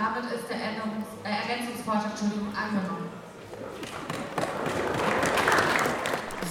[0.00, 2.12] Damit ist der Änderungs äh, Ergänzungsvorschlag
[2.56, 3.10] angenommen.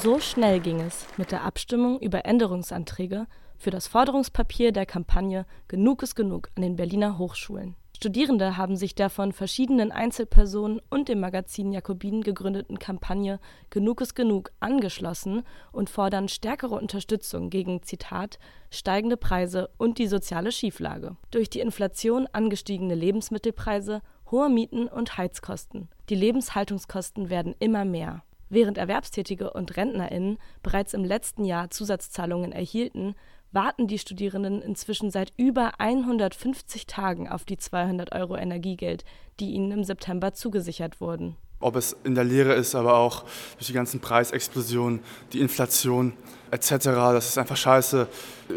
[0.04, 3.26] So schnell ging es mit der Abstimmung über Änderungsanträge
[3.58, 7.76] für das Forderungspapier der Kampagne Genug ist genug an den Berliner Hochschulen.
[8.02, 13.42] Studierende haben sich der von verschiedenen Einzelpersonen und dem Magazin Jakobin gegründeten Kampagne
[13.72, 15.44] Genug ist genug angeschlossen
[15.74, 18.40] und fordern stärkere Unterstützung gegen Zitat
[18.70, 21.18] steigende Preise und die soziale Schieflage.
[21.32, 25.90] Durch die Inflation angestiegene Lebensmittelpreise, hohe Mieten und Heizkosten.
[26.08, 28.24] Die Lebenshaltungskosten werden immer mehr.
[28.48, 33.16] Während Erwerbstätige und RentnerInnen bereits im letzten Jahr Zusatzzahlungen erhielten,
[33.52, 39.04] warten die Studierenden inzwischen seit über 150 Tagen auf die 200 Euro Energiegeld,
[39.40, 41.36] die ihnen im September zugesichert wurden.
[41.62, 43.26] Ob es in der Lehre ist, aber auch
[43.58, 45.02] durch die ganzen Preisexplosionen,
[45.34, 46.14] die Inflation
[46.52, 46.70] etc.
[46.86, 48.08] Das ist einfach scheiße.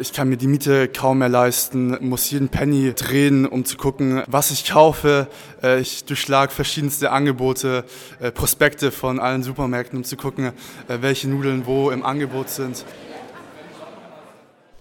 [0.01, 4.23] Ich kann mir die Miete kaum mehr leisten, muss jeden Penny drehen, um zu gucken,
[4.29, 5.27] was ich kaufe.
[5.63, 7.85] Äh, ich durchschlage verschiedenste Angebote,
[8.21, 10.53] äh, Prospekte von allen Supermärkten, um zu gucken,
[10.87, 12.85] äh, welche Nudeln wo im Angebot sind.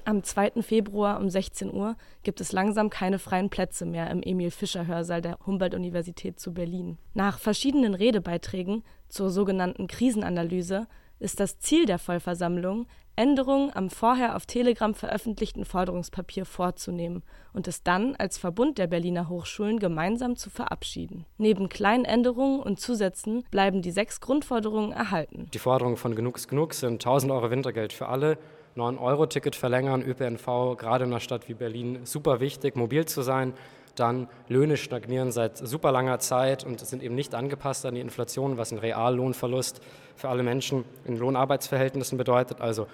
[0.06, 0.62] Am 2.
[0.62, 6.40] Februar um 16 Uhr gibt es langsam keine freien Plätze mehr im Emil-Fischer-Hörsaal der Humboldt-Universität
[6.40, 6.98] zu Berlin.
[7.14, 10.88] Nach verschiedenen Redebeiträgen zur sogenannten Krisenanalyse
[11.20, 17.22] ist das Ziel der Vollversammlung, Änderungen am vorher auf Telegram veröffentlichten Forderungspapier vorzunehmen
[17.54, 21.26] und es dann als Verbund der Berliner Hochschulen gemeinsam zu verabschieden.
[21.38, 25.48] Neben kleinen Änderungen und Zusätzen bleiben die sechs Grundforderungen erhalten.
[25.54, 28.38] Die Forderungen von Genug ist Genug sind 1000 Euro Wintergeld für alle,
[28.76, 33.54] 9-Euro-Ticket verlängern, ÖPNV, gerade in einer Stadt wie Berlin, super wichtig, mobil zu sein.
[33.96, 38.58] Dann Löhne stagnieren seit super langer Zeit und sind eben nicht angepasst an die Inflation,
[38.58, 39.82] was ein Reallohnverlust
[40.16, 42.62] für alle Menschen in Lohnarbeitsverhältnissen bedeutet.
[42.62, 42.88] Also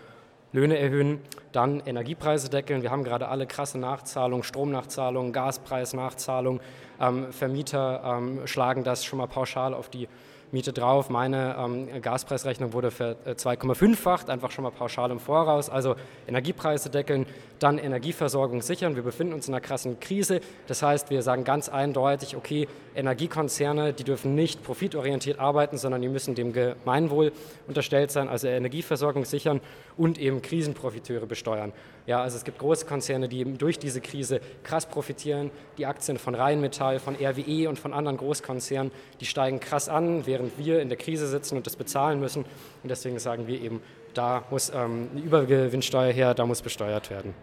[0.54, 1.20] Löhne erhöhen,
[1.52, 2.82] dann Energiepreise deckeln.
[2.82, 6.62] Wir haben gerade alle krasse Nachzahlungen, Stromnachzahlungen, Gaspreisnachzahlungen.
[7.00, 10.08] Ähm, Vermieter ähm, schlagen das schon mal pauschal auf die
[10.52, 11.10] Miete drauf.
[11.10, 15.70] Meine ähm, Gaspreisrechnung wurde für 2,5-facht, äh, einfach schon mal pauschal im Voraus.
[15.70, 15.96] Also
[16.28, 17.26] Energiepreise deckeln,
[17.60, 18.96] dann Energieversorgung sichern.
[18.96, 20.40] Wir befinden uns in einer krassen Krise.
[20.68, 26.10] Das heißt, wir sagen ganz eindeutig, okay, Energiekonzerne, die dürfen nicht profitorientiert arbeiten, sondern die
[26.10, 27.32] müssen dem Gemeinwohl
[27.68, 29.62] unterstellt sein, also Energieversorgung sichern
[29.98, 31.74] und eben Krisenprofiteure besteuern.
[32.08, 35.52] Ja, also es gibt große Konzerne, die eben durch diese Krise krass profitieren.
[35.78, 40.58] Die Aktien von Rheinmetall, von RWE und von anderen Großkonzernen, die steigen krass an, während
[40.58, 42.44] wir in der Krise sitzen und das bezahlen müssen.
[42.84, 43.82] Und deswegen sagen wir eben,
[44.14, 47.34] da muss ähm, eine Übergewinnsteuer her, da muss besteuert werden.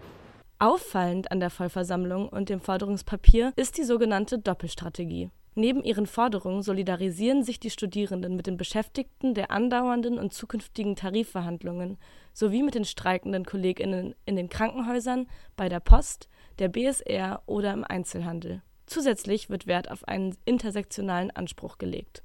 [0.59, 5.31] Auffallend an der Vollversammlung und dem Forderungspapier ist die sogenannte Doppelstrategie.
[5.56, 11.97] Neben ihren Forderungen solidarisieren sich die Studierenden mit den Beschäftigten der andauernden und zukünftigen Tarifverhandlungen
[12.32, 16.28] sowie mit den streikenden Kolleginnen in den Krankenhäusern, bei der Post,
[16.59, 18.62] der BSR oder im Einzelhandel.
[18.87, 22.24] Zusätzlich wird Wert auf einen intersektionalen Anspruch gelegt.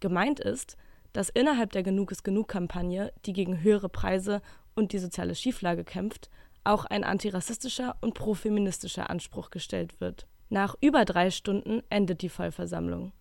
[0.00, 0.76] Gemeint ist,
[1.12, 4.42] dass innerhalb der Genug ist genug Kampagne, die gegen höhere Preise
[4.74, 6.30] und die soziale Schieflage kämpft,
[6.64, 10.26] auch ein antirassistischer und profeministischer Anspruch gestellt wird.
[10.50, 13.12] Nach über drei Stunden endet die Vollversammlung.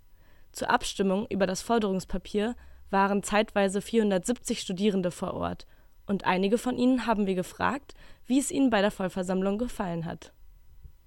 [0.51, 2.55] Zur Abstimmung über das Forderungspapier
[2.89, 5.65] waren zeitweise 470 Studierende vor Ort,
[6.05, 7.93] und einige von ihnen haben wir gefragt,
[8.25, 10.31] wie es ihnen bei der Vollversammlung gefallen hat.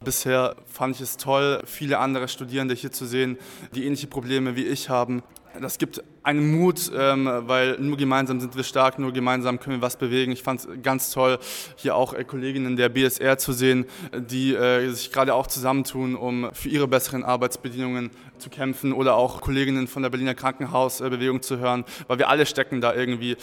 [0.02, 3.36] Bisher fand ich es toll, viele andere Studierende hier zu sehen,
[3.74, 5.22] die ähnliche Probleme wie ich haben.
[5.60, 9.82] Das gibt einen Mut, ähm, weil nur gemeinsam sind wir stark, nur gemeinsam können wir
[9.82, 10.32] was bewegen.
[10.32, 11.38] Ich fand es ganz toll,
[11.76, 13.84] hier auch äh, Kolleginnen der BSR zu sehen,
[14.16, 19.42] die äh, sich gerade auch zusammentun, um für ihre besseren Arbeitsbedingungen zu kämpfen oder auch
[19.42, 23.36] Kolleginnen von der Berliner Krankenhausbewegung zu hören, weil wir alle stecken da irgendwie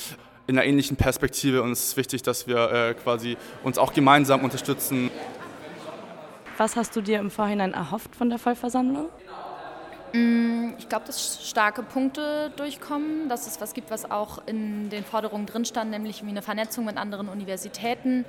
[0.47, 4.43] in einer ähnlichen Perspektive und es ist wichtig, dass wir äh, quasi uns auch gemeinsam
[4.43, 5.11] unterstützen.
[6.57, 9.09] Was hast du dir im Vorhinein erhofft von der Vollversammlung?
[10.13, 15.03] Mm, ich glaube, dass starke Punkte durchkommen, dass es was gibt, was auch in den
[15.03, 18.25] Forderungen drin stand, nämlich wie eine Vernetzung mit anderen Universitäten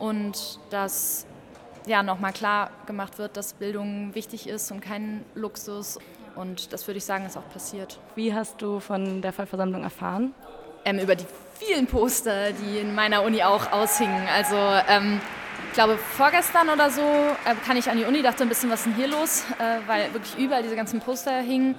[0.00, 1.26] und dass
[1.86, 5.98] ja nochmal klar gemacht wird, dass Bildung wichtig ist und kein Luxus.
[6.34, 8.00] Und das würde ich sagen, ist auch passiert.
[8.16, 10.34] Wie hast du von der Vollversammlung erfahren?
[10.84, 14.26] Ähm, über die vielen Poster, die in meiner Uni auch aushingen.
[14.34, 14.56] Also
[14.88, 15.20] ähm,
[15.72, 18.80] ich glaube, vorgestern oder so äh, kann ich an die Uni, dachte ein bisschen, was
[18.80, 21.76] ist denn hier los, äh, weil wirklich überall diese ganzen Poster hingen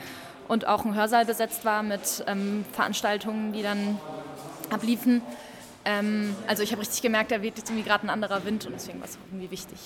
[0.48, 4.00] und auch ein Hörsaal besetzt war mit ähm, Veranstaltungen, die dann
[4.72, 5.22] abliefen.
[5.86, 8.74] Ähm, also ich habe richtig gemerkt, da weht jetzt irgendwie gerade ein anderer Wind und
[8.74, 9.78] deswegen war es irgendwie wichtig.